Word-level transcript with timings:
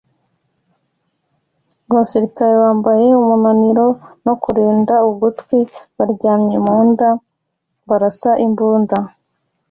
abasirikari 1.89 2.55
bambaye 2.63 3.07
umunaniro 3.21 3.85
no 4.25 4.33
kurinda 4.43 4.95
ugutwi 5.09 5.57
baryamye 5.97 6.57
mu 6.65 6.77
nda 6.89 7.09
barasa 7.89 8.31
imbunda 8.45 8.97